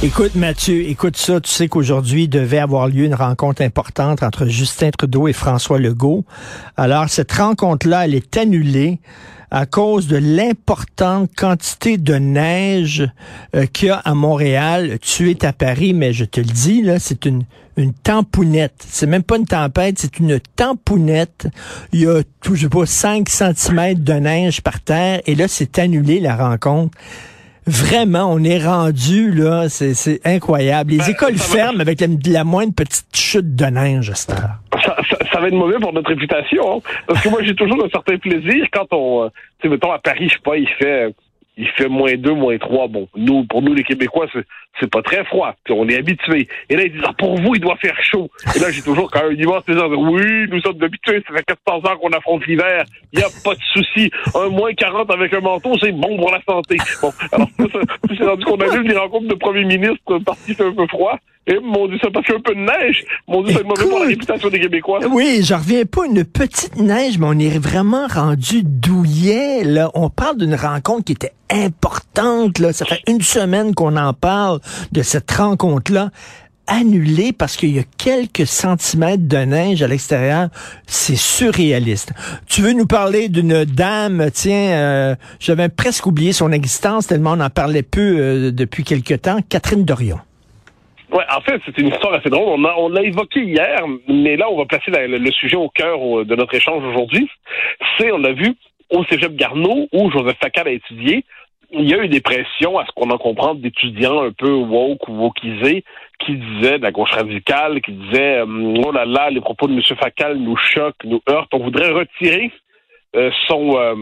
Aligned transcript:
Écoute, 0.00 0.36
Mathieu, 0.36 0.88
écoute 0.88 1.16
ça. 1.16 1.40
Tu 1.40 1.50
sais 1.50 1.66
qu'aujourd'hui 1.66 2.28
devait 2.28 2.60
avoir 2.60 2.86
lieu 2.86 3.04
une 3.04 3.16
rencontre 3.16 3.62
importante 3.62 4.22
entre 4.22 4.46
Justin 4.46 4.90
Trudeau 4.90 5.26
et 5.26 5.32
François 5.32 5.80
Legault. 5.80 6.24
Alors, 6.76 7.08
cette 7.08 7.32
rencontre-là, 7.32 8.04
elle 8.04 8.14
est 8.14 8.36
annulée 8.36 9.00
à 9.50 9.66
cause 9.66 10.06
de 10.06 10.16
l'importante 10.16 11.30
quantité 11.36 11.96
de 11.96 12.14
neige 12.14 13.10
euh, 13.56 13.66
qu'il 13.66 13.88
y 13.88 13.90
a 13.90 13.96
à 13.96 14.14
Montréal. 14.14 15.00
Tu 15.00 15.32
es 15.32 15.44
à 15.44 15.52
Paris, 15.52 15.94
mais 15.94 16.12
je 16.12 16.24
te 16.24 16.38
le 16.38 16.46
dis, 16.46 16.82
là, 16.82 17.00
c'est 17.00 17.24
une, 17.24 17.42
une 17.76 17.92
tampounette. 17.92 18.86
C'est 18.88 19.08
même 19.08 19.24
pas 19.24 19.36
une 19.36 19.46
tempête, 19.46 19.98
c'est 19.98 20.20
une 20.20 20.38
tampounette. 20.54 21.48
Il 21.92 22.00
y 22.02 22.06
a, 22.06 22.22
tout, 22.40 22.54
je 22.54 22.68
pas, 22.68 22.86
5 22.86 23.28
cm 23.28 23.94
de 23.94 24.12
neige 24.12 24.60
par 24.60 24.78
terre, 24.80 25.22
et 25.26 25.34
là, 25.34 25.48
c'est 25.48 25.76
annulé 25.80 26.20
la 26.20 26.36
rencontre. 26.36 26.96
Vraiment, 27.68 28.32
on 28.32 28.42
est 28.44 28.64
rendu, 28.64 29.30
là, 29.32 29.68
c'est 29.68 30.20
incroyable. 30.26 30.92
Les 30.92 30.98
Ben, 30.98 31.08
écoles 31.10 31.36
ferment 31.36 31.80
avec 31.80 32.00
la, 32.00 32.06
la 32.26 32.44
moindre 32.44 32.72
petite 32.74 33.14
chute 33.14 33.54
de 33.56 33.64
neige 33.66 34.10
heure. 34.10 34.58
Ça, 34.82 34.96
ça- 35.10 35.18
ça 35.32 35.40
va 35.40 35.48
être 35.48 35.54
mauvais 35.54 35.78
pour 35.78 35.92
notre 35.92 36.08
réputation. 36.08 36.78
hein. 36.78 36.80
Parce 37.06 37.22
que 37.22 37.28
moi, 37.28 37.40
j'ai 37.44 37.54
toujours 37.54 37.84
un 37.84 37.88
certain 37.90 38.16
plaisir 38.16 38.66
quand 38.72 38.86
on... 38.92 39.24
euh, 39.24 39.28
Tu 39.60 39.68
sais, 39.68 39.72
mettons, 39.72 39.92
à 39.92 39.98
Paris, 39.98 40.28
je 40.28 40.34
sais 40.34 40.40
pas, 40.44 40.56
il 40.56 40.68
fait... 40.78 41.14
Il 41.58 41.68
fait 41.76 41.88
moins 41.88 42.14
2, 42.14 42.32
moins 42.34 42.56
3. 42.56 42.86
Bon, 42.86 43.08
nous, 43.16 43.44
pour 43.44 43.62
nous, 43.62 43.74
les 43.74 43.82
Québécois, 43.82 44.26
c'est, 44.32 44.88
pas 44.90 45.02
très 45.02 45.24
froid. 45.24 45.54
On 45.70 45.88
est 45.88 45.96
habitués. 45.96 46.46
Et 46.70 46.76
là, 46.76 46.84
ils 46.84 46.92
disent, 46.92 47.02
ah, 47.04 47.12
pour 47.18 47.34
vous, 47.40 47.56
il 47.56 47.60
doit 47.60 47.76
faire 47.76 47.96
chaud. 48.00 48.30
Et 48.54 48.60
là, 48.60 48.70
j'ai 48.70 48.80
toujours 48.80 49.10
quand 49.10 49.22
même 49.22 49.32
un 49.32 49.42
immense 49.42 49.64
plaisir 49.64 49.88
de 49.90 49.96
oui, 49.96 50.48
nous 50.50 50.60
sommes 50.60 50.80
habitués. 50.80 51.22
Ça 51.26 51.34
fait 51.34 51.44
14 51.44 51.84
ans 51.84 51.96
qu'on 51.96 52.10
affronte 52.10 52.46
l'hiver. 52.46 52.84
Il 53.12 53.18
n'y 53.18 53.24
a 53.24 53.28
pas 53.42 53.54
de 53.54 53.60
souci. 53.72 54.08
Un 54.36 54.48
moins 54.50 54.72
40 54.72 55.10
avec 55.10 55.34
un 55.34 55.40
manteau, 55.40 55.76
c'est 55.80 55.90
bon 55.90 56.16
pour 56.16 56.30
la 56.30 56.40
santé. 56.48 56.76
Bon, 57.02 57.12
alors, 57.32 57.48
c'est 57.58 58.24
rendu 58.24 58.44
qu'on 58.44 58.60
a 58.60 58.68
vu 58.68 58.86
des 58.86 58.96
rencontres 58.96 59.28
de 59.28 59.34
premiers 59.34 59.64
ministres 59.64 60.18
parce 60.24 60.40
qu'il 60.44 60.54
fait 60.54 60.64
un 60.66 60.72
peu 60.72 60.86
froid. 60.86 61.18
Et 61.48 61.58
mon 61.60 61.88
Dieu, 61.88 61.98
ça 62.02 62.08
a 62.08 62.18
un 62.18 62.40
peu 62.40 62.54
de 62.54 62.60
neige. 62.60 63.04
Mon 63.26 63.42
Dieu, 63.42 63.54
c'est 63.56 63.64
mauvais 63.64 63.88
pour 63.88 64.00
la 64.00 64.06
réputation 64.06 64.50
des 64.50 64.60
Québécois. 64.60 65.00
Oui, 65.10 65.40
je 65.42 65.54
reviens 65.54 65.86
pas. 65.86 66.04
Une 66.04 66.22
petite 66.24 66.76
neige, 66.76 67.18
mais 67.18 67.26
on 67.26 67.38
est 67.38 67.58
vraiment 67.58 68.06
rendu 68.06 68.62
douillet. 68.62 69.64
Là. 69.64 69.90
On 69.94 70.10
parle 70.10 70.36
d'une 70.36 70.54
rencontre 70.54 71.04
qui 71.04 71.12
était 71.12 71.32
importante. 71.50 72.58
Là. 72.58 72.72
Ça 72.72 72.84
fait 72.84 73.00
une 73.06 73.20
semaine 73.22 73.74
qu'on 73.74 73.96
en 73.96 74.12
parle 74.12 74.60
de 74.92 75.02
cette 75.02 75.30
rencontre-là 75.30 76.10
annulée 76.66 77.32
parce 77.32 77.56
qu'il 77.56 77.74
y 77.74 77.78
a 77.78 77.82
quelques 77.96 78.46
centimètres 78.46 79.26
de 79.26 79.38
neige 79.38 79.82
à 79.82 79.88
l'extérieur. 79.88 80.48
C'est 80.86 81.16
surréaliste. 81.16 82.12
Tu 82.46 82.60
veux 82.60 82.72
nous 82.74 82.86
parler 82.86 83.30
d'une 83.30 83.64
dame, 83.64 84.28
tiens, 84.32 84.72
euh, 84.72 85.14
j'avais 85.40 85.70
presque 85.70 86.06
oublié 86.06 86.32
son 86.32 86.52
existence 86.52 87.06
tellement 87.06 87.32
on 87.32 87.40
en 87.40 87.48
parlait 87.50 87.82
peu 87.82 88.16
euh, 88.18 88.50
depuis 88.52 88.84
quelque 88.84 89.14
temps, 89.14 89.38
Catherine 89.48 89.84
Dorion. 89.84 90.18
Ouais, 91.10 91.24
en 91.34 91.40
fait, 91.40 91.58
c'est 91.64 91.78
une 91.78 91.88
histoire 91.88 92.12
assez 92.12 92.28
drôle. 92.28 92.60
On 92.60 92.64
a- 92.66 92.74
on 92.76 92.90
l'a 92.90 93.02
évoqué 93.02 93.40
hier, 93.40 93.80
mais 94.06 94.36
là, 94.36 94.44
on 94.50 94.58
va 94.58 94.66
placer 94.66 94.90
la- 94.90 95.06
le, 95.06 95.16
le 95.16 95.30
sujet 95.32 95.56
au 95.56 95.70
cœur 95.70 95.96
euh, 96.18 96.26
de 96.26 96.36
notre 96.36 96.54
échange 96.54 96.84
aujourd'hui. 96.84 97.26
C'est, 97.96 98.12
on 98.12 98.18
l'a 98.18 98.34
vu, 98.34 98.54
au 98.90 99.04
Cégep 99.04 99.34
Garneau, 99.34 99.88
où 99.92 100.10
Joseph 100.10 100.38
Facal 100.40 100.68
a 100.68 100.72
étudié, 100.72 101.24
il 101.70 101.88
y 101.88 101.94
a 101.94 102.02
eu 102.02 102.08
des 102.08 102.20
pressions, 102.20 102.78
à 102.78 102.86
ce 102.86 102.92
qu'on 102.92 103.10
en 103.10 103.18
comprend, 103.18 103.54
d'étudiants 103.54 104.22
un 104.22 104.32
peu 104.32 104.50
woke 104.50 105.06
ou 105.08 105.12
wokisés, 105.12 105.84
qui 106.24 106.36
disaient, 106.36 106.78
de 106.78 106.82
la 106.82 106.90
gauche 106.90 107.10
radicale, 107.10 107.80
qui 107.82 107.92
disaient, 107.92 108.38
euh, 108.38 108.82
oh 108.84 108.90
là 108.90 109.04
là, 109.04 109.30
les 109.30 109.40
propos 109.40 109.66
de 109.66 109.74
M. 109.74 109.82
Facal 110.00 110.38
nous 110.38 110.56
choquent, 110.56 111.04
nous 111.04 111.20
heurtent, 111.28 111.52
on 111.52 111.62
voudrait 111.62 111.90
retirer 111.90 112.50
euh, 113.16 113.30
son, 113.46 113.78
euh, 113.78 113.94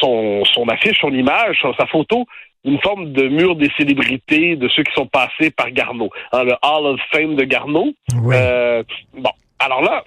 son, 0.00 0.42
son 0.44 0.68
affiche, 0.68 0.98
son 1.00 1.12
image, 1.12 1.64
sa 1.78 1.86
photo 1.86 2.26
une 2.66 2.80
forme 2.80 3.12
de 3.12 3.28
mur 3.28 3.54
des 3.56 3.70
célébrités 3.78 4.56
de 4.56 4.68
ceux 4.68 4.82
qui 4.82 4.92
sont 4.94 5.06
passés 5.06 5.50
par 5.50 5.70
Garneau, 5.70 6.10
hein, 6.32 6.42
le 6.42 6.54
Hall 6.62 6.86
of 6.86 7.00
Fame 7.12 7.36
de 7.36 7.44
Garneau. 7.44 7.92
Oui. 8.22 8.34
Euh, 8.36 8.82
bon, 9.14 9.30
alors 9.60 9.82
là, 9.82 10.02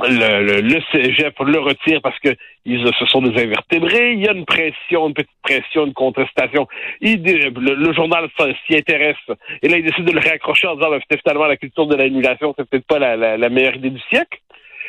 le, 0.00 0.44
le, 0.44 0.60
le 0.60 0.80
cégep 0.92 1.34
le 1.40 1.58
retire 1.58 2.00
parce 2.02 2.18
que 2.20 2.30
ils, 2.64 2.88
ce 2.98 3.06
sont 3.06 3.22
des 3.22 3.42
invertébrés. 3.42 4.12
Il 4.12 4.24
y 4.24 4.28
a 4.28 4.32
une 4.32 4.44
pression, 4.44 5.08
une 5.08 5.14
petite 5.14 5.30
pression, 5.42 5.86
une 5.86 5.94
contestation. 5.94 6.68
Il, 7.00 7.22
le, 7.22 7.74
le 7.74 7.92
journal 7.92 8.28
s'y 8.66 8.76
intéresse. 8.76 9.16
Et 9.62 9.68
là, 9.68 9.78
il 9.78 9.84
décide 9.84 10.04
de 10.04 10.12
le 10.12 10.20
réaccrocher 10.20 10.66
en 10.66 10.76
disant, 10.76 10.90
peut-être 10.90 11.22
finalement, 11.22 11.46
la 11.46 11.56
culture 11.56 11.86
de 11.86 11.96
l'annulation, 11.96 12.54
c'est 12.56 12.68
peut-être 12.68 12.86
pas 12.86 12.98
la, 12.98 13.16
la, 13.16 13.36
la 13.36 13.48
meilleure 13.48 13.76
idée 13.76 13.90
du 13.90 14.00
siècle. 14.10 14.38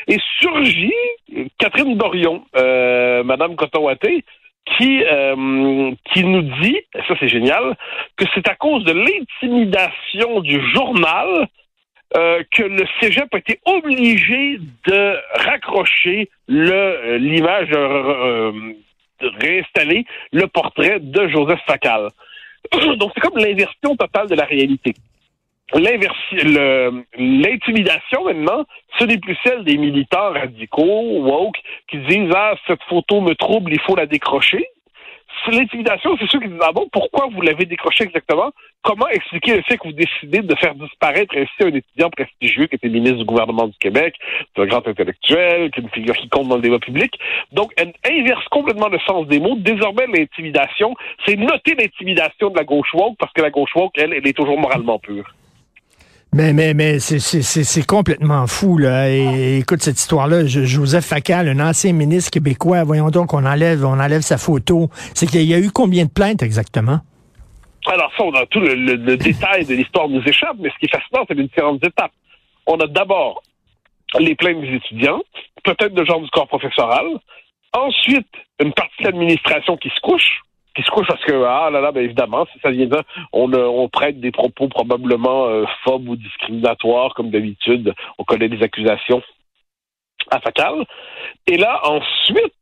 Et 0.07 0.17
surgit 0.39 0.93
Catherine 1.57 1.97
Dorion, 1.97 2.43
euh, 2.55 3.23
Madame 3.23 3.55
Coton-Watté, 3.55 4.23
qui, 4.77 5.03
euh, 5.03 5.91
qui 6.13 6.23
nous 6.23 6.43
dit, 6.61 6.77
ça 7.07 7.15
c'est 7.19 7.27
génial, 7.27 7.75
que 8.17 8.25
c'est 8.33 8.47
à 8.47 8.55
cause 8.55 8.83
de 8.83 8.93
l'intimidation 8.93 10.41
du 10.41 10.61
journal 10.73 11.47
euh, 12.15 12.43
que 12.51 12.63
le 12.63 12.85
cégep 12.99 13.33
a 13.33 13.37
été 13.37 13.59
obligé 13.65 14.59
de 14.87 15.15
raccrocher 15.45 16.29
euh, 16.49 17.17
l'image, 17.17 17.69
euh, 17.71 17.77
euh, 17.77 18.51
de 19.21 19.31
réinstaller 19.41 20.05
le 20.31 20.47
portrait 20.47 20.99
de 20.99 21.27
Joseph 21.27 21.59
Facal. 21.67 22.09
Donc 22.97 23.11
c'est 23.13 23.21
comme 23.21 23.37
l'inversion 23.37 23.95
totale 23.95 24.27
de 24.27 24.35
la 24.35 24.45
réalité. 24.45 24.95
L'intimidation 25.75 28.25
maintenant, 28.25 28.65
ce 28.97 29.03
n'est 29.03 29.19
plus 29.19 29.37
celle 29.43 29.63
des 29.63 29.77
militants 29.77 30.31
radicaux, 30.31 31.21
woke, 31.21 31.59
qui 31.87 31.99
disent 31.99 32.33
ah 32.35 32.55
cette 32.65 32.81
photo 32.89 33.21
me 33.21 33.35
trouble, 33.35 33.71
il 33.71 33.79
faut 33.81 33.95
la 33.95 34.07
décrocher. 34.07 34.65
C'est 35.45 35.51
L'intimidation, 35.51 36.16
c'est 36.19 36.28
ceux 36.29 36.40
qui 36.40 36.47
disent 36.47 36.59
ah 36.62 36.72
bon 36.72 36.88
pourquoi 36.91 37.28
vous 37.34 37.41
l'avez 37.41 37.66
décroché 37.66 38.03
exactement? 38.03 38.51
Comment 38.84 39.07
expliquer 39.09 39.57
le 39.57 39.63
fait 39.63 39.78
que 39.78 39.88
vous 39.88 39.94
décidez 39.94 40.41
de 40.41 40.56
faire 40.56 40.73
disparaître 40.75 41.35
ainsi 41.35 41.51
un 41.62 41.75
étudiant 41.75 42.09
prestigieux 42.09 42.67
qui 42.67 42.75
était 42.75 42.88
ministre 42.88 43.17
du 43.17 43.25
gouvernement 43.25 43.68
du 43.68 43.78
Québec, 43.78 44.16
un 44.57 44.66
grand 44.66 44.88
intellectuel, 44.88 45.72
qui 45.72 45.79
est 45.79 45.84
une 45.84 45.89
figure 45.89 46.16
qui 46.16 46.29
compte 46.29 46.47
dans 46.47 46.56
le 46.56 46.62
débat 46.62 46.79
public? 46.79 47.19
Donc, 47.51 47.73
elle 47.78 47.94
inverse 48.06 48.45
complètement 48.50 48.88
le 48.88 49.00
sens 49.00 49.28
des 49.28 49.39
mots. 49.39 49.56
Désormais, 49.57 50.07
l'intimidation, 50.07 50.95
c'est 51.25 51.35
noter 51.35 51.75
l'intimidation 51.75 52.50
de 52.50 52.57
la 52.57 52.63
gauche 52.63 52.94
woke 52.94 53.18
parce 53.19 53.34
que 53.34 53.41
la 53.41 53.50
gauche 53.50 53.75
woke, 53.75 53.97
elle, 53.97 54.13
elle 54.13 54.28
est 54.28 54.34
toujours 54.34 54.59
moralement 54.59 55.00
pure. 55.00 55.34
Mais, 56.31 56.53
mais, 56.53 56.73
mais 56.75 57.00
c'est- 57.00 57.88
complètement 57.88 58.45
fou, 58.45 58.78
là. 58.78 59.09
Et, 59.09 59.57
écoute, 59.57 59.81
cette 59.81 59.97
histoire-là, 59.97 60.45
Joseph 60.45 61.06
Facal, 61.06 61.47
un 61.50 61.59
ancien 61.59 61.91
ministre 61.91 62.29
québécois, 62.29 62.84
voyons 62.84 63.09
donc, 63.09 63.34
on 63.34 63.45
enlève, 63.45 63.84
on 63.84 64.00
enlève 64.00 64.22
sa 64.22 64.38
photo. 64.38 64.89
C'est 65.16 65.25
qu'il 65.25 65.41
y 65.44 65.53
a 65.56 65.59
eu 65.59 65.72
combien 65.72 66.06
de 66.06 66.12
plaintes 66.12 66.44
exactement? 66.44 67.00
Alors 67.88 68.12
ça, 68.16 68.23
on 68.23 68.34
a 68.35 68.45
tout 68.45 68.59
le- 68.59 68.75
le 68.75 69.18
détail 69.18 69.66
de 69.66 69.73
l'histoire 69.73 70.07
nous 70.07 70.22
échappe, 70.22 70.57
mais 70.59 70.69
ce 70.69 70.78
qui 70.79 70.85
est 70.85 70.91
fascinant, 71.00 71.25
c'est 71.28 71.34
les 71.34 71.44
différentes 71.44 71.84
étapes. 71.84 72.12
On 72.68 72.78
a 72.78 72.85
d'abord 72.85 73.41
les 74.19 74.35
plaintes 74.35 74.62
des 74.62 74.75
étudiants, 74.75 75.22
peut-être 75.63 75.94
de 75.95 76.06
gens 76.06 76.19
du 76.22 76.29
corps 76.29 76.47
professoral. 76.47 77.07
Ensuite, 77.73 78.28
une 78.62 78.73
partie 78.73 79.01
de 79.01 79.06
l'administration 79.06 79.78
qui 79.78 79.89
se 79.89 80.00
couche, 80.01 80.41
se 80.84 80.91
couche 80.91 81.07
parce 81.07 81.23
que, 81.23 81.44
ah 81.44 81.69
là 81.72 81.81
là, 81.81 81.91
ben 81.91 82.03
évidemment, 82.03 82.45
ça 82.62 82.72
vient 82.72 82.88
de 82.88 83.01
on, 83.34 83.51
euh, 83.53 83.88
prête 83.88 84.19
des 84.19 84.31
propos 84.31 84.67
probablement 84.67 85.47
euh, 85.47 85.66
phobes 85.84 86.07
ou 86.07 86.16
discriminatoires, 86.16 87.13
comme 87.13 87.29
d'habitude. 87.29 87.94
On 88.17 88.23
connaît 88.23 88.50
des 88.50 88.63
accusations 88.63 89.22
à. 90.31 90.39
Et 91.47 91.57
là, 91.57 91.81
ensuite, 91.85 92.53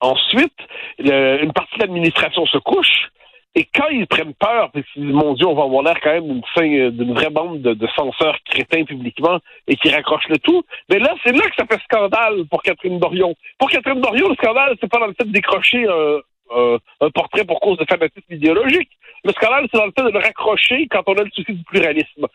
ensuite, 0.00 0.56
une 0.98 1.52
partie 1.52 1.76
de 1.76 1.80
l'administration 1.80 2.46
se 2.46 2.58
couche. 2.58 3.10
Et 3.54 3.66
quand 3.74 3.88
ils 3.88 4.06
prennent 4.06 4.32
peur, 4.32 4.70
ils 4.74 4.82
disent, 4.96 5.12
mon 5.12 5.34
Dieu, 5.34 5.46
on 5.46 5.54
va 5.54 5.64
avoir 5.64 5.82
l'air 5.82 6.00
quand 6.02 6.12
même 6.12 6.26
d'une 6.26 6.90
d'une 6.90 7.12
vraie 7.12 7.28
bande 7.28 7.60
de, 7.60 7.86
censeurs 7.94 8.38
crétins 8.46 8.84
publiquement 8.84 9.40
et 9.68 9.76
qui 9.76 9.90
raccrochent 9.90 10.28
le 10.30 10.38
tout, 10.38 10.64
mais 10.88 10.98
là, 10.98 11.14
c'est 11.22 11.32
là 11.32 11.42
que 11.42 11.54
ça 11.56 11.66
fait 11.66 11.82
scandale 11.84 12.46
pour 12.50 12.62
Catherine 12.62 12.98
Dorion. 12.98 13.34
Pour 13.58 13.68
Catherine 13.68 14.00
Dorion, 14.00 14.30
le 14.30 14.34
scandale, 14.36 14.74
c'est 14.80 14.90
pas 14.90 15.00
dans 15.00 15.06
le 15.06 15.12
fait 15.12 15.26
de 15.26 15.32
décrocher 15.32 15.86
un, 15.86 16.20
un- 16.56 16.78
un 17.06 17.10
portrait 17.10 17.44
pour 17.44 17.60
cause 17.60 17.78
de 17.78 17.84
fanatisme 17.88 18.32
idéologique. 18.32 18.90
Le 19.24 19.32
scandale, 19.32 19.66
c'est 19.70 19.78
dans 19.78 19.86
le 19.86 19.92
fait 19.96 20.02
de 20.04 20.10
le 20.10 20.18
raccrocher 20.18 20.88
quand 20.90 21.02
on 21.06 21.14
a 21.14 21.22
le 21.22 21.30
souci 21.32 21.52
du 21.52 21.62
pluralisme. 21.64 22.26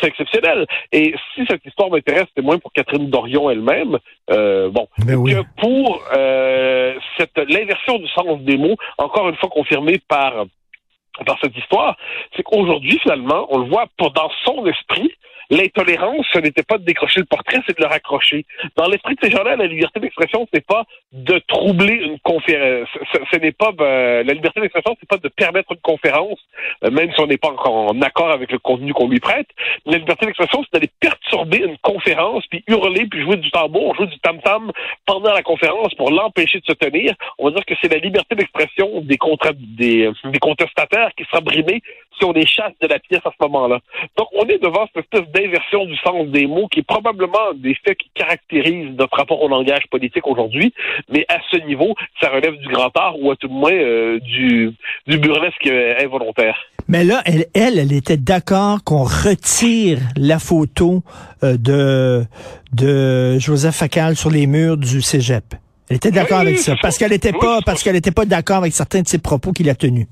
C'est 0.00 0.08
exceptionnel. 0.08 0.66
Et 0.92 1.14
si 1.34 1.46
cette 1.48 1.64
histoire 1.64 1.90
m'intéresse, 1.90 2.26
c'est 2.36 2.42
moins 2.42 2.58
pour 2.58 2.72
Catherine 2.72 3.08
Dorion 3.08 3.48
elle-même. 3.50 3.98
Euh, 4.30 4.68
bon, 4.70 4.86
oui. 5.08 5.32
que 5.32 5.40
pour 5.60 6.02
euh, 6.14 6.94
cette 7.16 7.36
l'inversion 7.48 7.98
du 7.98 8.08
sens 8.08 8.40
des 8.40 8.58
mots, 8.58 8.76
encore 8.98 9.28
une 9.28 9.36
fois 9.36 9.48
confirmée 9.48 9.98
par 10.08 10.44
par 11.24 11.38
cette 11.40 11.56
histoire, 11.56 11.96
c'est 12.36 12.42
qu'aujourd'hui, 12.42 12.98
finalement, 13.02 13.46
on 13.48 13.58
le 13.60 13.68
voit 13.70 13.86
pour 13.96 14.10
dans 14.12 14.30
son 14.44 14.66
esprit, 14.66 15.10
L'intolérance, 15.50 16.26
ce 16.32 16.38
n'était 16.38 16.62
pas 16.62 16.78
de 16.78 16.84
décrocher 16.84 17.20
le 17.20 17.26
portrait, 17.26 17.60
c'est 17.66 17.76
de 17.76 17.82
le 17.82 17.88
raccrocher. 17.88 18.44
Dans 18.76 18.88
l'esprit 18.88 19.14
de 19.14 19.20
ces 19.22 19.30
gens-là, 19.30 19.56
la 19.56 19.66
liberté 19.66 20.00
d'expression, 20.00 20.46
c'est 20.52 20.64
pas 20.66 20.84
de 21.12 21.38
troubler 21.46 21.94
une 21.94 22.18
conférence. 22.20 22.88
Ce, 23.32 23.38
n'est 23.38 23.52
pas 23.52 23.72
ben, 23.72 24.26
la 24.26 24.32
liberté 24.32 24.60
d'expression, 24.60 24.96
c'est 24.98 25.08
pas 25.08 25.18
de 25.18 25.28
permettre 25.28 25.72
une 25.72 25.80
conférence, 25.80 26.38
euh, 26.84 26.90
même 26.90 27.12
si 27.12 27.20
on 27.20 27.26
n'est 27.26 27.38
pas 27.38 27.48
encore 27.48 27.74
en 27.74 28.02
accord 28.02 28.30
avec 28.30 28.50
le 28.50 28.58
contenu 28.58 28.92
qu'on 28.92 29.08
lui 29.08 29.20
prête. 29.20 29.48
La 29.84 29.98
liberté 29.98 30.26
d'expression, 30.26 30.64
c'est 30.64 30.72
d'aller 30.72 30.90
perturber 31.00 31.58
une 31.58 31.78
conférence, 31.78 32.44
puis 32.48 32.64
hurler, 32.66 33.06
puis 33.06 33.22
jouer 33.22 33.36
du 33.36 33.50
tambour, 33.50 33.94
jouer 33.94 34.06
du 34.06 34.18
tam-tam 34.20 34.72
pendant 35.06 35.32
la 35.32 35.42
conférence 35.42 35.94
pour 35.94 36.10
l'empêcher 36.10 36.60
de 36.60 36.66
se 36.66 36.72
tenir. 36.72 37.14
On 37.38 37.46
va 37.46 37.50
dire 37.52 37.64
que 37.64 37.74
c'est 37.80 37.92
la 37.92 37.98
liberté 37.98 38.34
d'expression 38.34 39.00
des, 39.02 39.18
des, 39.78 40.10
des 40.24 40.38
contestataires 40.38 41.10
qui 41.16 41.24
sera 41.24 41.40
brimée 41.40 41.82
si 42.18 42.24
on 42.24 42.32
les 42.32 42.46
chasse 42.46 42.72
de 42.80 42.86
la 42.86 42.98
pièce 42.98 43.20
à 43.24 43.30
ce 43.30 43.44
moment-là. 43.44 43.80
Donc, 44.16 44.28
on 44.34 44.44
est 44.46 44.58
devant 44.62 44.86
cette 44.94 45.04
espèce 45.04 45.28
d'inversion 45.32 45.84
du 45.84 45.96
sens 45.98 46.26
des 46.28 46.46
mots 46.46 46.68
qui 46.68 46.80
est 46.80 46.86
probablement 46.86 47.52
des 47.54 47.74
faits 47.74 47.98
qui 47.98 48.10
caractérisent 48.14 48.96
notre 48.96 49.16
rapport 49.16 49.42
au 49.42 49.48
langage 49.48 49.86
politique 49.90 50.26
aujourd'hui, 50.26 50.72
mais 51.08 51.24
à 51.28 51.38
ce 51.50 51.56
niveau, 51.66 51.94
ça 52.20 52.28
relève 52.30 52.56
du 52.56 52.68
grand 52.68 52.96
art 52.96 53.20
ou 53.20 53.30
à 53.30 53.36
tout 53.36 53.48
le 53.48 53.54
moins 53.54 53.72
euh, 53.72 54.18
du, 54.20 54.72
du 55.06 55.18
burlesque 55.18 55.66
involontaire. 56.02 56.56
Mais 56.88 57.04
là, 57.04 57.22
elle, 57.24 57.46
elle, 57.54 57.78
elle 57.78 57.92
était 57.92 58.16
d'accord 58.16 58.84
qu'on 58.84 59.02
retire 59.02 59.98
la 60.16 60.38
photo 60.38 61.02
euh, 61.42 61.56
de, 61.56 62.24
de 62.72 63.38
Joseph 63.38 63.74
Facal 63.74 64.16
sur 64.16 64.30
les 64.30 64.46
murs 64.46 64.76
du 64.76 65.02
cégep. 65.02 65.44
Elle 65.88 65.96
était 65.96 66.10
d'accord 66.10 66.40
avec 66.40 66.58
ça, 66.58 66.74
parce 66.82 66.98
qu'elle 66.98 67.12
n'était 67.12 67.32
pas, 67.32 67.60
parce 67.64 67.82
qu'elle 67.82 67.94
n'était 67.94 68.10
pas 68.10 68.24
d'accord 68.24 68.58
avec 68.58 68.72
certains 68.72 69.02
de 69.02 69.08
ses 69.08 69.18
propos 69.18 69.52
qu'il 69.52 69.70
a 69.70 69.74
tenus. 69.74 70.06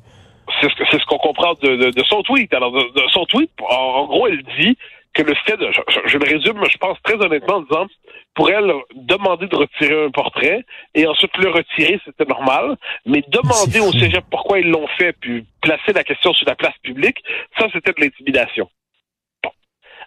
C'est 0.65 0.85
ce, 0.85 0.91
c'est 0.91 1.01
ce 1.01 1.07
qu'on 1.07 1.19
comprend 1.19 1.55
de, 1.63 1.91
de, 1.91 2.05
son 2.05 2.23
tweet. 2.23 2.53
Alors, 2.55 2.73
de, 2.73 3.03
son 3.13 3.25
tweet, 3.27 3.51
en, 3.69 4.07
gros, 4.07 4.27
elle 4.27 4.43
dit 4.59 4.77
que 5.13 5.23
le 5.23 5.35
fait 5.47 5.57
de, 5.57 5.71
je, 6.07 6.19
le 6.19 6.25
résume, 6.25 6.61
je 6.71 6.79
pense 6.79 6.99
très 7.03 7.15
honnêtement 7.15 7.57
en 7.57 7.61
disant, 7.63 7.87
pour 8.35 8.51
elle, 8.51 8.73
demander 8.95 9.47
de 9.47 9.57
retirer 9.57 10.07
un 10.07 10.11
portrait 10.11 10.65
et 10.95 11.07
ensuite 11.07 11.37
le 11.39 11.51
retirer, 11.51 12.01
c'était 12.05 12.25
normal, 12.25 12.77
mais 13.07 13.23
demander 13.29 13.81
au 13.81 13.93
cégep 13.93 14.25
pourquoi 14.31 14.59
ils 14.59 14.69
l'ont 14.71 14.89
fait, 14.99 15.13
puis 15.21 15.45
placer 15.61 15.93
la 15.93 16.03
question 16.03 16.33
sur 16.33 16.49
la 16.49 16.57
place 16.57 16.77
publique, 16.83 17.19
ça, 17.59 17.67
c'était 17.73 17.93
de 17.93 18.01
l'intimidation. 18.01 18.69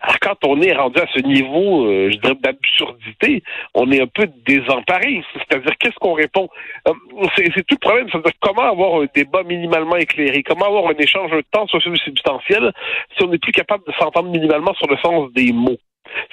Alors, 0.01 0.19
quand 0.21 0.45
on 0.45 0.61
est 0.61 0.73
rendu 0.73 0.99
à 0.99 1.07
ce 1.13 1.19
niveau, 1.19 1.85
euh, 1.85 2.11
je 2.11 2.17
dirais, 2.17 2.35
d'absurdité, 2.35 3.44
on 3.73 3.91
est 3.91 4.01
un 4.01 4.07
peu 4.07 4.27
désemparé. 4.45 5.23
C'est-à-dire, 5.33 5.73
qu'est-ce 5.79 5.95
qu'on 5.95 6.13
répond? 6.13 6.49
Euh, 6.88 6.94
c'est, 7.35 7.49
tout 7.65 7.75
le 7.75 7.77
problème. 7.77 8.07
C'est-à-dire, 8.11 8.31
comment 8.39 8.63
avoir 8.63 9.01
un 9.01 9.07
débat 9.13 9.44
minimalement 9.44 9.95
éclairé? 9.95 10.44
Comment 10.44 10.65
avoir 10.65 10.88
un 10.88 10.97
échange 10.97 11.31
un 11.33 11.41
temps 11.51 11.67
socio-substantiel 11.67 12.71
si 13.17 13.23
on 13.23 13.27
n'est 13.27 13.39
plus 13.39 13.51
capable 13.51 13.83
de 13.88 13.94
s'entendre 13.94 14.29
minimalement 14.29 14.73
sur 14.75 14.88
le 14.88 14.97
sens 14.97 15.31
des 15.33 15.51
mots? 15.51 15.77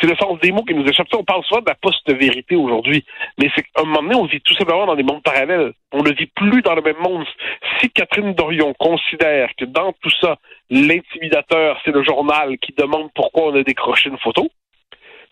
C'est 0.01 0.07
le 0.07 0.17
sens 0.17 0.39
des 0.41 0.53
mots 0.53 0.65
qui 0.65 0.75
nous 0.75 0.87
échappe. 0.87 1.09
On 1.15 1.25
parle 1.25 1.45
souvent 1.45 1.61
de 1.61 1.69
la 1.69 1.75
post-vérité 1.75 2.57
aujourd'hui, 2.57 3.05
mais 3.39 3.51
c'est 3.55 3.63
qu'à 3.63 3.83
un 3.83 3.85
moment 3.85 4.03
donné, 4.03 4.15
on 4.15 4.27
vit 4.27 4.41
tout 4.41 4.55
simplement 4.55 4.87
dans 4.87 4.97
des 4.97 5.03
mondes 5.03 5.23
parallèles. 5.23 5.73
On 5.93 6.03
ne 6.03 6.13
vit 6.13 6.27
plus 6.27 6.63
dans 6.63 6.75
le 6.75 6.83
même 6.83 6.99
monde. 6.99 7.25
Si 7.81 7.91
Catherine 7.91 8.35
Dorion 8.35 8.75
considère 8.75 9.51
que 9.57 9.65
dans 9.65 9.93
tout 10.01 10.11
ça, 10.21 10.37
l'intimidateur, 10.71 11.81
c'est 11.85 11.93
le 11.93 12.03
journal 12.03 12.59
qui 12.59 12.75
demande 12.77 13.11
pourquoi 13.15 13.49
on 13.49 13.55
a 13.55 13.63
décroché 13.63 14.11
une 14.11 14.19
photo, 14.19 14.49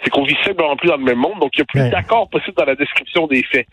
c'est 0.03 0.11
qu'on 0.11 0.25
vit 0.25 0.37
simplement 0.45 0.77
plus 0.77 0.89
dans 0.89 0.97
le 0.97 1.05
même 1.05 1.19
monde, 1.19 1.41
donc 1.41 1.51
il 1.55 1.61
n'y 1.61 1.63
a 1.63 1.67
plus 1.67 1.91
d'accord 1.91 2.29
possible 2.29 2.57
dans 2.57 2.65
la 2.65 2.75
description 2.75 3.27
des 3.27 3.43
faits. 3.45 3.67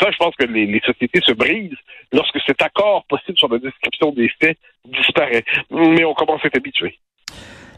Ça, 0.00 0.10
je 0.10 0.16
pense 0.16 0.34
que 0.34 0.44
les, 0.44 0.66
les, 0.66 0.80
sociétés 0.80 1.20
se 1.20 1.32
brisent 1.32 1.76
lorsque 2.12 2.40
cet 2.46 2.60
accord 2.62 3.04
possible 3.08 3.38
sur 3.38 3.48
la 3.48 3.58
description 3.58 4.10
des 4.10 4.28
faits 4.40 4.58
disparaît. 4.84 5.44
Mais 5.70 6.04
on 6.04 6.14
commence 6.14 6.40
à 6.42 6.48
être 6.48 6.56
habitué. 6.56 6.98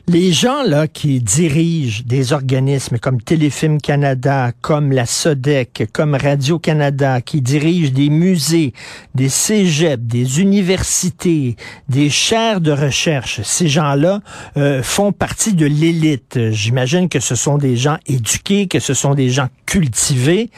Les 0.08 0.32
gens 0.32 0.62
là 0.62 0.88
qui 0.88 1.20
dirigent 1.20 2.02
des 2.04 2.32
organismes 2.32 2.98
comme 2.98 3.20
Téléfilm 3.20 3.80
Canada, 3.80 4.50
comme 4.60 4.92
la 4.92 5.06
SODEC, 5.06 5.88
comme 5.92 6.14
Radio-Canada, 6.14 7.20
qui 7.20 7.40
dirigent 7.40 7.92
des 7.92 8.08
musées, 8.08 8.72
des 9.14 9.28
cégeps, 9.28 10.02
des 10.02 10.40
universités, 10.40 11.56
des 11.88 12.10
chaires 12.10 12.60
de 12.60 12.72
recherche, 12.72 13.42
ces 13.42 13.68
gens-là 13.68 14.20
euh, 14.56 14.82
font 14.82 15.12
partie 15.12 15.52
de 15.52 15.66
l'élite. 15.66 16.38
J'imagine 16.50 17.08
que 17.08 17.20
ce 17.20 17.34
sont 17.34 17.58
des 17.58 17.76
gens 17.76 17.98
éduqués, 18.06 18.66
que 18.66 18.80
ce 18.80 18.94
sont 18.94 19.14
des 19.14 19.30
gens 19.30 19.48
cultivés. 19.66 20.50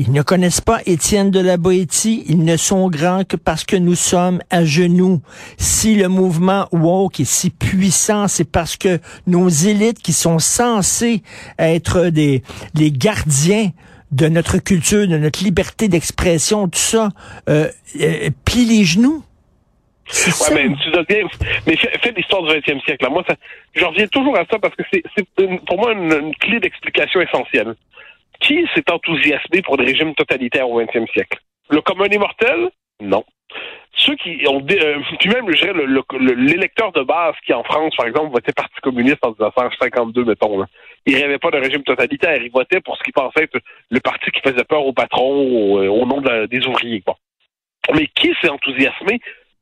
Ils 0.00 0.12
ne 0.12 0.22
connaissent 0.22 0.60
pas 0.60 0.80
Étienne 0.86 1.32
de 1.32 1.40
la 1.40 1.56
Boétie. 1.56 2.22
Ils 2.28 2.44
ne 2.44 2.56
sont 2.56 2.88
grands 2.88 3.24
que 3.24 3.34
parce 3.34 3.64
que 3.64 3.74
nous 3.74 3.96
sommes 3.96 4.38
à 4.48 4.64
genoux. 4.64 5.20
Si 5.56 5.96
le 5.96 6.08
mouvement 6.08 6.68
woke 6.70 7.18
est 7.18 7.24
si 7.24 7.50
puissant, 7.50 8.28
c'est 8.28 8.44
parce 8.44 8.76
que 8.78 8.98
nos 9.26 9.48
élites 9.48 10.00
qui 10.00 10.12
sont 10.12 10.38
censées 10.38 11.22
être 11.58 12.10
des, 12.10 12.42
les 12.74 12.90
gardiens 12.90 13.70
de 14.10 14.28
notre 14.28 14.58
culture, 14.58 15.06
de 15.06 15.18
notre 15.18 15.44
liberté 15.44 15.88
d'expression, 15.88 16.68
tout 16.68 16.78
ça, 16.78 17.10
euh, 17.48 17.68
euh 18.00 18.30
plient 18.44 18.64
les 18.64 18.84
genoux. 18.84 19.22
Ouais, 20.08 20.68
mais 20.68 20.76
tu 20.82 20.90
dois 20.90 21.02
bien. 21.02 21.26
Mais 21.66 21.76
fais, 21.76 22.12
l'histoire 22.16 22.42
du 22.42 22.48
20e 22.48 22.82
siècle. 22.84 23.04
Là. 23.04 23.10
Moi, 23.10 23.22
ça, 23.28 23.34
je 23.74 23.84
reviens 23.84 24.06
toujours 24.06 24.38
à 24.38 24.44
ça 24.50 24.58
parce 24.58 24.74
que 24.74 24.82
c'est 24.90 25.28
pour 25.66 25.78
moi 25.78 25.92
une 25.92 26.34
clé 26.36 26.60
d'explication 26.60 27.20
essentielle. 27.20 27.74
Qui 28.40 28.66
s'est 28.74 28.90
enthousiasmé 28.90 29.62
pour 29.62 29.76
des 29.76 29.84
régimes 29.84 30.14
totalitaires 30.14 30.68
au 30.68 30.80
XXe 30.80 31.10
siècle? 31.12 31.38
Le 31.70 31.80
commun 31.80 32.06
immortel? 32.06 32.70
Non. 33.00 33.24
Ceux 33.94 34.14
qui 34.16 34.44
ont... 34.48 34.64
Euh, 34.70 34.98
puis 35.18 35.28
même, 35.30 35.50
je 35.50 35.66
dirais, 35.66 36.34
l'électeur 36.36 36.92
de 36.92 37.02
base 37.02 37.34
qui, 37.44 37.52
en 37.52 37.64
France, 37.64 37.94
par 37.96 38.06
exemple, 38.06 38.30
votait 38.30 38.52
Parti 38.52 38.80
communiste 38.82 39.24
en 39.24 39.30
1952, 39.30 40.24
mettons, 40.24 40.60
là. 40.60 40.66
il 41.06 41.16
rêvait 41.16 41.38
pas 41.38 41.50
d'un 41.50 41.60
régime 41.60 41.82
totalitaire. 41.82 42.40
Il 42.42 42.50
votait 42.50 42.80
pour 42.80 42.96
ce 42.96 43.02
qu'il 43.02 43.12
pensait 43.12 43.44
être 43.44 43.58
le 43.90 44.00
parti 44.00 44.30
qui 44.30 44.40
faisait 44.40 44.64
peur 44.64 44.84
aux 44.86 44.92
patrons, 44.92 45.42
au, 45.42 45.78
euh, 45.80 46.06
nom 46.06 46.22
des 46.46 46.66
ouvriers. 46.66 47.00
Quoi. 47.00 47.16
Mais 47.94 48.06
qui 48.14 48.32
s'est 48.40 48.50
enthousiasmé 48.50 49.20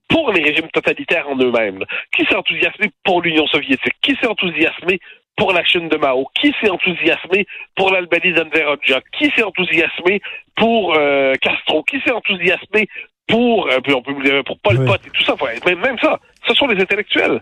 pour 0.08 0.32
les 0.32 0.42
régimes 0.42 0.68
totalitaires 0.68 1.28
en 1.28 1.36
eux-mêmes? 1.36 1.84
Qui 2.14 2.24
s'est 2.26 2.36
enthousiasmé 2.36 2.90
pour 3.04 3.22
l'Union 3.22 3.46
soviétique? 3.46 3.94
Qui 4.02 4.16
s'est 4.16 4.26
enthousiasmé 4.26 5.00
pour 5.36 5.52
la 5.52 5.64
Chine 5.64 5.88
de 5.88 5.96
Mao? 5.96 6.26
Qui 6.34 6.52
s'est 6.60 6.70
enthousiasmé 6.70 7.46
pour 7.74 7.90
l'Albanie 7.90 8.32
d'Enver 8.32 8.74
Qui 9.12 9.30
s'est 9.30 9.42
enthousiasmé 9.42 10.20
pour 10.56 10.94
euh, 10.96 11.34
Castro? 11.40 11.82
Qui 11.84 12.00
s'est 12.00 12.12
enthousiasmé 12.12 12.88
pour, 13.28 13.68
euh, 13.68 13.78
on 13.94 14.02
peut 14.02 14.14
dire, 14.22 14.44
pour 14.44 14.58
Pol 14.58 14.84
Pot 14.84 15.00
et 15.06 15.10
tout 15.10 15.22
ça? 15.22 15.34
Même, 15.66 15.80
même 15.80 15.98
ça, 15.98 16.18
ce 16.46 16.54
sont 16.54 16.66
les 16.66 16.80
intellectuels. 16.80 17.40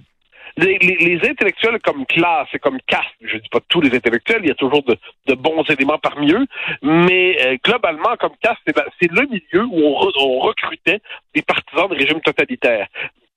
Les, 0.56 0.78
les, 0.78 1.28
intellectuels 1.28 1.80
comme 1.80 2.06
classe 2.06 2.46
et 2.52 2.60
comme 2.60 2.78
caste, 2.86 3.08
je 3.20 3.38
dis 3.38 3.48
pas 3.48 3.58
tous 3.68 3.80
les 3.80 3.92
intellectuels, 3.92 4.40
il 4.44 4.48
y 4.48 4.52
a 4.52 4.54
toujours 4.54 4.84
de, 4.84 4.96
de 5.26 5.34
bons 5.34 5.64
éléments 5.68 5.98
parmi 5.98 6.30
eux, 6.30 6.46
mais 6.80 7.36
euh, 7.44 7.56
globalement, 7.64 8.14
comme 8.20 8.36
caste, 8.40 8.60
c'est 8.64 9.10
le 9.10 9.26
milieu 9.26 9.64
où 9.64 9.96
on, 9.96 10.12
on 10.16 10.38
recrutait 10.38 11.00
des 11.34 11.42
partisans 11.42 11.88
de 11.88 11.96
régimes 11.96 12.20
totalitaires. 12.20 12.86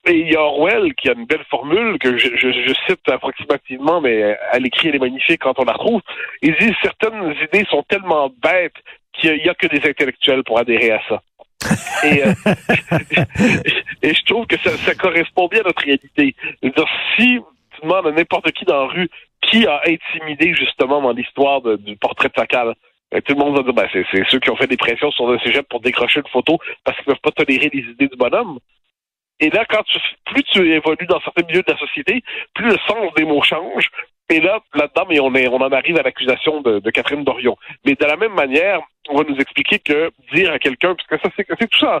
Et 0.06 0.12
il 0.12 0.32
y 0.32 0.36
a 0.36 0.40
Orwell 0.40 0.94
qui 0.94 1.10
a 1.10 1.12
une 1.12 1.26
belle 1.26 1.44
formule 1.50 1.98
que 1.98 2.16
je, 2.16 2.28
je, 2.36 2.72
cite 2.86 3.08
approximativement, 3.08 4.00
mais 4.00 4.38
à 4.52 4.58
l'écrit 4.58 4.88
elle 4.88 4.96
est 4.96 5.00
magnifique 5.00 5.42
quand 5.42 5.58
on 5.58 5.64
la 5.64 5.72
retrouve. 5.72 6.02
Il 6.40 6.54
dit 6.56 6.72
certaines 6.82 7.34
idées 7.42 7.66
sont 7.68 7.82
tellement 7.82 8.30
bêtes 8.42 8.76
qu'il 9.12 9.34
n'y 9.34 9.48
a, 9.48 9.54
que 9.54 9.66
des 9.66 9.86
intellectuels 9.86 10.44
pour 10.44 10.58
adhérer 10.58 10.92
à 10.92 11.00
ça. 11.08 11.20
Et, 12.04 12.24
euh, 12.24 12.32
et 14.02 14.14
je 14.14 14.24
trouve 14.26 14.46
que 14.46 14.56
ça, 14.58 14.94
correspond 14.94 15.48
bien 15.48 15.60
à 15.60 15.64
notre 15.64 15.82
réalité. 15.82 16.34
si 17.16 17.38
tu 17.74 17.82
demandes 17.82 18.06
à 18.06 18.12
n'importe 18.12 18.52
qui 18.52 18.64
dans 18.64 18.86
la 18.86 18.92
rue 18.92 19.08
qui 19.42 19.66
a 19.66 19.80
intimidé 19.86 20.54
justement 20.54 21.00
dans 21.00 21.12
l'histoire 21.12 21.62
du 21.78 21.96
portrait 21.96 22.28
de 22.28 22.34
Sacal, 22.34 22.74
ben, 23.10 23.22
tout 23.22 23.34
le 23.34 23.38
monde 23.38 23.56
va 23.56 23.62
dire 23.62 23.72
ben, 23.72 23.88
c'est 23.92 24.04
ceux 24.28 24.38
qui 24.38 24.50
ont 24.50 24.56
fait 24.56 24.66
des 24.66 24.76
pressions 24.76 25.10
sur 25.10 25.30
le 25.30 25.38
cégep 25.40 25.66
pour 25.68 25.80
décrocher 25.80 26.20
une 26.20 26.30
photo 26.30 26.58
parce 26.84 26.96
qu'ils 26.98 27.08
ne 27.08 27.14
peuvent 27.14 27.32
pas 27.32 27.44
tolérer 27.44 27.70
les 27.72 27.80
idées 27.80 28.08
du 28.08 28.16
bonhomme. 28.16 28.58
Et 29.40 29.50
là, 29.50 29.64
quand 29.68 29.82
tu, 29.84 29.98
plus 30.26 30.42
tu 30.44 30.72
évolues 30.72 31.06
dans 31.08 31.20
certains 31.20 31.46
milieux 31.46 31.62
de 31.62 31.72
la 31.72 31.78
société, 31.78 32.22
plus 32.54 32.70
le 32.70 32.78
sens 32.86 33.14
des 33.16 33.24
mots 33.24 33.42
change. 33.42 33.88
Et 34.30 34.40
là, 34.40 34.60
là-dedans, 34.74 35.06
mais 35.08 35.20
on, 35.20 35.34
est, 35.34 35.48
on 35.48 35.56
en 35.56 35.72
arrive 35.72 35.98
à 35.98 36.02
l'accusation 36.02 36.60
de, 36.60 36.80
de, 36.80 36.90
Catherine 36.90 37.24
Dorion. 37.24 37.56
Mais 37.86 37.94
de 37.94 38.04
la 38.04 38.16
même 38.16 38.34
manière, 38.34 38.80
on 39.08 39.16
va 39.16 39.24
nous 39.26 39.36
expliquer 39.36 39.78
que 39.78 40.10
dire 40.34 40.52
à 40.52 40.58
quelqu'un, 40.58 40.94
parce 40.94 41.08
que 41.08 41.28
ça, 41.28 41.34
c'est 41.36 41.70
tout 41.70 41.78
ça. 41.78 42.00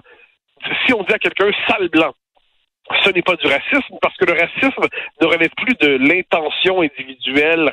Si 0.86 0.92
on 0.92 1.02
dit 1.04 1.14
à 1.14 1.18
quelqu'un 1.18 1.50
sale 1.66 1.88
blanc, 1.88 2.12
ce 3.04 3.10
n'est 3.10 3.22
pas 3.22 3.36
du 3.36 3.46
racisme 3.46 3.96
parce 4.00 4.16
que 4.16 4.24
le 4.24 4.32
racisme 4.32 4.88
ne 5.20 5.26
relève 5.26 5.50
plus 5.56 5.74
de 5.74 5.96
l'intention 5.96 6.80
individuelle 6.80 7.70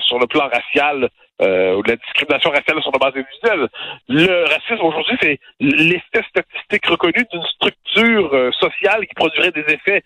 sur 0.00 0.18
le 0.18 0.26
plan 0.26 0.48
racial 0.48 1.08
euh, 1.40 1.76
ou 1.76 1.82
de 1.82 1.90
la 1.90 1.96
discrimination 1.96 2.50
raciale 2.50 2.82
sur 2.82 2.92
la 2.92 2.98
base 2.98 3.14
individuelle. 3.16 3.68
Le 4.08 4.44
racisme 4.44 4.84
aujourd'hui, 4.84 5.16
c'est 5.20 5.40
l'effet 5.60 6.22
statistique 6.28 6.86
reconnu 6.86 7.24
d'une 7.32 7.44
structure 7.44 8.34
euh, 8.34 8.50
sociale 8.52 9.06
qui 9.06 9.14
produirait 9.14 9.52
des 9.52 9.64
effets 9.68 10.02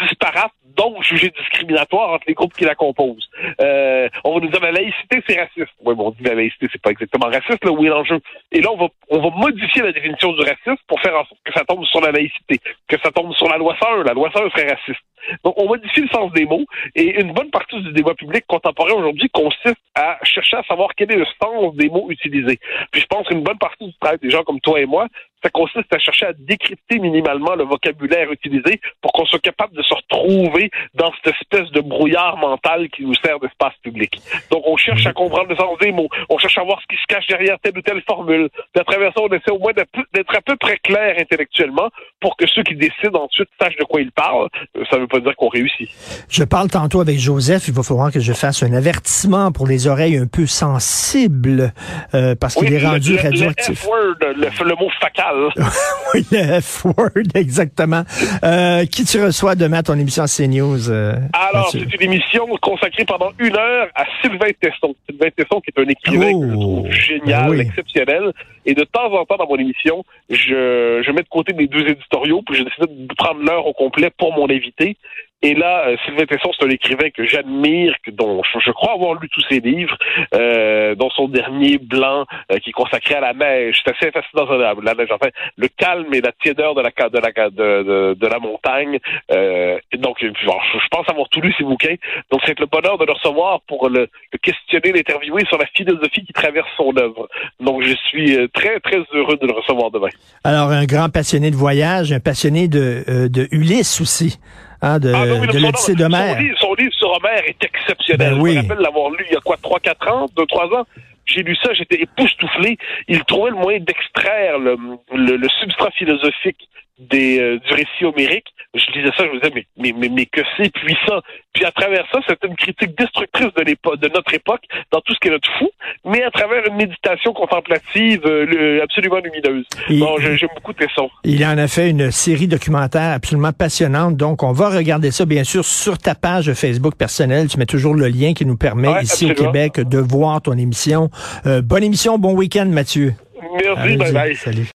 disparates, 0.00 0.52
donc 0.76 1.02
jugés 1.02 1.30
discriminatoires 1.30 2.10
entre 2.10 2.24
les 2.26 2.34
groupes 2.34 2.54
qui 2.54 2.64
la 2.64 2.74
composent. 2.74 3.28
Euh, 3.60 4.08
on 4.24 4.34
va 4.34 4.40
nous 4.40 4.50
dire 4.50 4.60
la 4.60 4.72
laïcité, 4.72 5.22
c'est 5.26 5.38
raciste. 5.38 5.74
Oui, 5.84 5.94
bon, 5.94 6.08
on 6.08 6.10
dit 6.10 6.22
la 6.24 6.34
laïcité, 6.34 6.68
c'est 6.70 6.80
pas 6.80 6.90
exactement 6.90 7.26
raciste, 7.26 7.64
là, 7.64 7.70
où 7.70 7.84
est 7.84 7.88
l'enjeu? 7.88 8.20
Et 8.50 8.60
là, 8.60 8.70
on 8.72 8.76
va, 8.76 8.88
on 9.10 9.20
va 9.20 9.30
modifier 9.36 9.82
la 9.82 9.92
définition 9.92 10.32
du 10.32 10.40
racisme 10.40 10.76
pour 10.86 11.00
faire 11.00 11.14
en 11.14 11.24
sorte 11.24 11.40
que 11.44 11.52
ça 11.52 11.64
tombe 11.64 11.84
sur 11.86 12.00
la 12.00 12.12
laïcité, 12.12 12.60
que 12.88 12.96
ça 13.02 13.10
tombe 13.10 13.32
sur 13.34 13.48
la 13.48 13.58
loi 13.58 13.76
1. 13.80 14.04
La 14.04 14.12
loi 14.12 14.30
1 14.34 14.50
serait 14.50 14.70
raciste. 14.70 15.02
Donc, 15.44 15.54
on 15.56 15.68
modifie 15.68 16.00
le 16.00 16.08
sens 16.08 16.32
des 16.32 16.44
mots 16.44 16.64
et 16.94 17.20
une 17.20 17.32
bonne 17.32 17.50
partie 17.50 17.80
du 17.80 17.92
débat 17.92 18.14
public 18.14 18.44
contemporain 18.46 18.94
aujourd'hui 18.94 19.28
consiste 19.30 19.80
à 19.94 20.18
chercher 20.24 20.56
à 20.56 20.62
savoir 20.64 20.90
quel 20.96 21.12
est 21.12 21.16
le 21.16 21.26
sens 21.40 21.74
des 21.76 21.88
mots 21.88 22.10
utilisés. 22.10 22.58
Puis 22.90 23.00
je 23.00 23.06
pense 23.06 23.26
qu'une 23.28 23.42
bonne 23.42 23.58
partie 23.58 23.86
du 23.86 23.94
travail 24.00 24.18
des 24.20 24.30
gens 24.30 24.42
comme 24.42 24.60
toi 24.60 24.80
et 24.80 24.86
moi, 24.86 25.06
ça 25.42 25.50
consiste 25.50 25.92
à 25.92 25.98
chercher 25.98 26.26
à 26.26 26.32
décrypter 26.32 26.98
minimalement 26.98 27.54
le 27.54 27.64
vocabulaire 27.64 28.30
utilisé 28.30 28.80
pour 29.00 29.12
qu'on 29.12 29.24
soit 29.26 29.40
capable 29.40 29.76
de 29.76 29.82
se 29.82 29.94
retrouver 29.94 30.70
dans 30.94 31.12
cette 31.16 31.34
espèce 31.34 31.70
de 31.72 31.80
brouillard 31.80 32.36
mental 32.36 32.88
qui 32.90 33.04
nous 33.04 33.14
sert 33.14 33.38
d'espace 33.40 33.74
public. 33.82 34.20
Donc, 34.50 34.62
on 34.66 34.76
cherche 34.76 35.06
à 35.06 35.12
comprendre 35.12 35.48
le 35.48 35.56
sens 35.56 35.78
des 35.80 35.92
mots, 35.92 36.08
on 36.28 36.38
cherche 36.38 36.58
à 36.58 36.62
voir 36.62 36.80
ce 36.80 36.86
qui 36.94 37.00
se 37.00 37.06
cache 37.08 37.26
derrière 37.26 37.58
telle 37.62 37.76
ou 37.76 37.82
telle 37.82 38.02
formule. 38.02 38.48
Puis 38.72 38.80
à 38.80 38.84
travers 38.84 39.12
ça, 39.14 39.20
on 39.22 39.28
essaie 39.28 39.50
au 39.50 39.58
moins 39.58 39.72
d'être 39.72 40.36
à 40.36 40.40
peu 40.40 40.56
près 40.56 40.78
clair 40.78 41.16
intellectuellement 41.18 41.88
pour 42.20 42.36
que 42.36 42.46
ceux 42.46 42.62
qui 42.62 42.76
décident 42.76 43.24
ensuite 43.24 43.48
sachent 43.60 43.76
de 43.76 43.84
quoi 43.84 44.00
ils 44.00 44.12
parlent. 44.12 44.48
Euh, 44.76 44.84
ça 44.90 44.96
ne 44.96 45.02
veut 45.02 45.08
pas 45.08 45.20
dire 45.20 45.34
qu'on 45.36 45.48
réussit. 45.48 45.88
Je 46.28 46.44
parle 46.44 46.68
tantôt 46.68 47.00
avec 47.00 47.18
Joseph. 47.18 47.68
Il 47.68 47.74
va 47.74 47.82
falloir 47.82 48.12
que 48.12 48.20
je 48.20 48.32
fasse 48.32 48.62
un 48.62 48.72
avertissement 48.72 49.52
pour 49.52 49.66
les 49.66 49.86
oreilles 49.86 50.16
un 50.16 50.26
peu 50.26 50.46
sensibles 50.46 51.72
euh, 52.14 52.34
parce 52.34 52.54
qu'il 52.54 52.72
est 52.72 52.84
rendu 52.84 53.16
radioactif. 53.16 53.86
Le, 54.20 54.32
le, 54.34 54.64
le 54.64 54.74
mot 54.76 54.90
facal 55.00 55.31
oui, 56.14 56.26
le 56.30 56.60
F-word, 56.60 57.24
exactement. 57.34 58.02
Euh, 58.44 58.84
qui 58.86 59.04
tu 59.04 59.22
reçois 59.22 59.54
demain 59.54 59.78
à 59.78 59.82
ton 59.82 59.98
émission 59.98 60.24
CNews? 60.24 60.90
Euh, 60.90 61.14
Alors, 61.32 61.70
c'est 61.70 61.78
une 61.78 62.02
émission 62.02 62.46
consacrée 62.60 63.04
pendant 63.04 63.30
une 63.38 63.56
heure 63.56 63.88
à 63.94 64.04
Sylvain 64.20 64.50
Tesson. 64.60 64.94
Sylvain 65.08 65.28
Tesson, 65.36 65.60
qui 65.60 65.70
est 65.74 65.80
un 65.80 65.88
écrivain 65.88 66.40
que 66.40 66.48
je 66.48 66.52
trouve 66.52 66.86
oh, 66.86 66.90
génial, 66.90 67.60
exceptionnel. 67.60 68.32
Et 68.64 68.74
de 68.74 68.84
temps 68.84 69.12
en 69.12 69.24
temps, 69.24 69.36
dans 69.36 69.48
mon 69.48 69.56
émission, 69.56 70.04
je, 70.30 71.02
je 71.04 71.10
mets 71.10 71.22
de 71.22 71.28
côté 71.28 71.52
mes 71.52 71.66
deux 71.66 71.86
éditoriaux, 71.86 72.42
puis 72.46 72.56
j'ai 72.56 72.64
décidé 72.64 72.86
de 72.88 73.14
prendre 73.14 73.40
l'heure 73.42 73.66
au 73.66 73.72
complet 73.72 74.10
pour 74.16 74.32
mon 74.32 74.48
invité. 74.50 74.96
Et 75.42 75.54
là, 75.54 75.88
euh, 75.88 75.96
Sylvain 76.04 76.24
Tesson, 76.24 76.50
c'est 76.56 76.64
un 76.64 76.70
écrivain 76.70 77.10
que 77.10 77.26
j'admire, 77.26 77.94
dont 78.12 78.42
je, 78.44 78.70
crois 78.70 78.92
avoir 78.92 79.14
lu 79.14 79.28
tous 79.28 79.44
ses 79.48 79.58
livres, 79.58 79.96
euh, 80.34 80.94
dont 80.94 81.10
son 81.10 81.26
dernier 81.26 81.78
blanc 81.78 82.26
euh, 82.50 82.58
qui 82.58 82.70
est 82.70 82.72
consacré 82.72 83.16
à 83.16 83.20
la 83.20 83.32
neige. 83.32 83.82
C'est 83.84 83.92
assez 83.92 84.12
fascinant, 84.12 84.44
la 84.80 84.94
neige. 84.94 85.08
Enfin, 85.10 85.30
le 85.56 85.68
calme 85.68 86.14
et 86.14 86.20
la 86.20 86.30
tiédeur 86.30 86.76
de 86.76 86.82
la 86.82 86.90
de 86.90 87.18
la 87.18 87.50
de, 87.50 88.14
de, 88.14 88.26
la 88.26 88.38
montagne. 88.38 88.98
Euh, 89.32 89.78
donc, 89.98 90.18
je 90.20 90.88
pense 90.90 91.08
avoir 91.08 91.28
tout 91.28 91.40
lu 91.40 91.52
ses 91.58 91.64
bouquins. 91.64 91.96
Donc, 92.30 92.40
c'est 92.46 92.58
le 92.58 92.66
bonheur 92.66 92.96
de 92.98 93.04
le 93.04 93.12
recevoir 93.12 93.60
pour 93.62 93.88
le, 93.88 94.08
le 94.32 94.38
questionner, 94.38 94.92
l'interviewer 94.92 95.44
sur 95.46 95.58
la 95.58 95.66
philosophie 95.66 96.24
qui 96.24 96.32
traverse 96.32 96.68
son 96.76 96.96
œuvre. 96.96 97.28
Donc, 97.58 97.82
je 97.82 97.94
suis 98.08 98.36
euh, 98.36 98.46
très 98.54 98.78
très 98.78 99.02
heureux 99.12 99.36
de 99.36 99.46
le 99.48 99.54
recevoir 99.54 99.90
demain. 99.90 100.08
Alors, 100.44 100.70
un 100.70 100.84
grand 100.84 101.08
passionné 101.12 101.50
de 101.50 101.56
voyage, 101.56 102.12
un 102.12 102.20
passionné 102.20 102.68
de, 102.68 103.28
de 103.28 103.48
Ulysse 103.50 104.00
aussi 104.00 104.38
hein, 104.82 104.98
de, 104.98 105.12
ah, 105.14 105.26
de 105.26 105.58
l'Odyssée 105.58 105.94
d'Homère. 105.94 106.36
Son, 106.60 106.74
livre 106.74 106.92
sur 106.94 107.10
Homère 107.10 107.42
est 107.46 107.62
exceptionnel. 107.64 108.34
Ben 108.34 108.46
Je 108.46 108.52
me 108.52 108.60
rappelle 108.62 108.82
l'avoir 108.82 109.10
lu 109.10 109.24
il 109.28 109.34
y 109.34 109.36
a 109.36 109.40
quoi, 109.40 109.56
3-4 109.56 110.10
ans, 110.10 110.26
2-3 110.36 110.80
ans. 110.80 110.86
J'ai 111.24 111.42
lu 111.42 111.56
ça, 111.62 111.72
j'étais 111.72 112.02
époustouflé. 112.02 112.76
Il 113.08 113.24
trouvait 113.24 113.50
le 113.50 113.56
moyen 113.56 113.78
d'extraire 113.80 114.58
le, 114.58 114.76
le, 115.14 115.48
substrat 115.60 115.90
philosophique 115.92 116.68
des, 117.10 117.38
euh, 117.38 117.58
du 117.58 117.72
récit 117.72 118.04
homérique. 118.04 118.46
Je 118.74 118.90
lisais 118.92 119.12
ça, 119.16 119.24
je 119.24 119.28
me 119.28 119.40
disais, 119.40 119.52
mais, 119.54 119.66
mais, 119.76 119.92
mais, 119.96 120.08
mais 120.08 120.26
que 120.26 120.40
c'est 120.56 120.72
puissant. 120.72 121.20
Puis 121.52 121.64
à 121.64 121.70
travers 121.72 122.06
ça, 122.10 122.20
c'est 122.26 122.42
une 122.44 122.56
critique 122.56 122.96
destructrice 122.96 123.52
de, 123.54 123.62
l'époque, 123.62 124.00
de 124.00 124.08
notre 124.08 124.32
époque, 124.32 124.62
dans 124.90 125.00
tout 125.00 125.12
ce 125.12 125.18
qui 125.20 125.28
est 125.28 125.30
notre 125.30 125.50
fou, 125.58 125.68
mais 126.06 126.22
à 126.22 126.30
travers 126.30 126.66
une 126.66 126.76
méditation 126.76 127.32
contemplative 127.34 128.22
euh, 128.24 128.82
absolument 128.82 129.18
lumineuse. 129.18 129.66
Bon, 129.90 130.18
j'aime 130.18 130.48
beaucoup 130.54 130.72
Tesson. 130.72 131.10
Il 131.24 131.44
en 131.44 131.58
a 131.58 131.68
fait 131.68 131.90
une 131.90 132.10
série 132.10 132.48
documentaire 132.48 133.12
absolument 133.12 133.52
passionnante. 133.52 134.16
Donc, 134.16 134.42
on 134.42 134.52
va 134.52 134.70
regarder 134.70 135.10
ça, 135.10 135.26
bien 135.26 135.44
sûr, 135.44 135.64
sur 135.64 135.98
ta 135.98 136.14
page 136.14 136.52
Facebook 136.54 136.96
personnelle. 136.96 137.48
Tu 137.48 137.58
mets 137.58 137.66
toujours 137.66 137.94
le 137.94 138.08
lien 138.08 138.32
qui 138.32 138.46
nous 138.46 138.56
permet, 138.56 139.02
ici 139.02 139.30
au 139.30 139.34
Québec, 139.34 139.80
de 139.80 139.98
voir 139.98 140.40
ton 140.40 140.52
émission. 140.52 141.10
Euh, 141.46 141.60
bonne 141.60 141.84
émission, 141.84 142.18
bon 142.18 142.34
week-end, 142.34 142.66
Mathieu. 142.66 143.14
Merci, 143.62 143.96
bye 143.96 144.12
bye. 144.12 144.36
Salut. 144.36 144.68